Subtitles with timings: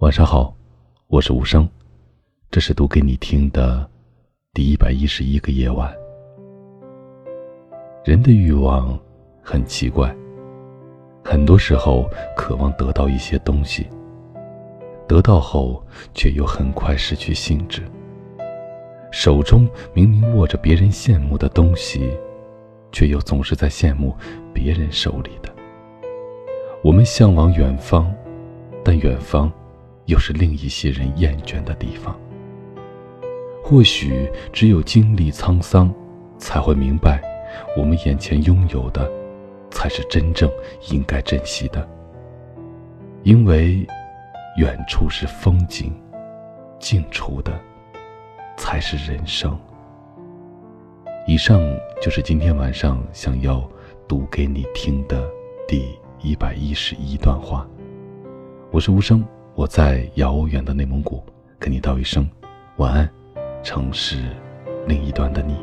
[0.00, 0.54] 晚上好，
[1.06, 1.66] 我是无声，
[2.50, 3.88] 这是读给你听的
[4.52, 5.90] 第一百一十一个夜晚。
[8.04, 9.00] 人的欲望
[9.42, 10.14] 很奇怪，
[11.24, 12.06] 很多时候
[12.36, 13.86] 渴望得到一些东西，
[15.08, 15.82] 得到后
[16.12, 17.82] 却又很快失去兴致。
[19.10, 22.10] 手中明明握着别人羡慕的东西，
[22.92, 24.14] 却又总是在羡慕
[24.52, 25.50] 别人手里的。
[26.84, 28.14] 我们向往远方，
[28.84, 29.50] 但远方。
[30.06, 32.18] 又是另一些人厌倦的地方。
[33.62, 35.92] 或许只有经历沧桑，
[36.38, 37.20] 才会明白，
[37.76, 39.10] 我们眼前拥有的，
[39.70, 40.50] 才是真正
[40.90, 41.86] 应该珍惜的。
[43.24, 43.84] 因为，
[44.56, 45.92] 远处是风景，
[46.78, 47.58] 近处的，
[48.56, 49.58] 才是人生。
[51.26, 51.60] 以上
[52.00, 53.68] 就是今天晚上想要
[54.06, 55.28] 读给你听的
[55.66, 57.66] 第一百一十一段话。
[58.70, 59.26] 我是无声。
[59.56, 61.24] 我在遥远的内蒙古，
[61.58, 62.28] 跟你道一声
[62.76, 63.10] 晚安，
[63.62, 64.22] 城市
[64.86, 65.56] 另一端的你。